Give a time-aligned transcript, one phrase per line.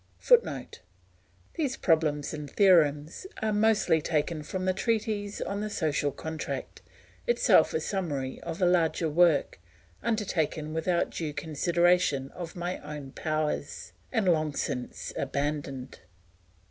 [0.17, 0.79] [Footnote:
[1.53, 6.81] These problems and theorems are mostly taken from the Treatise on the Social Contract,
[7.27, 9.59] itself a summary of a larger work,
[10.01, 15.99] undertaken without due consideration of my own powers, and long since abandoned.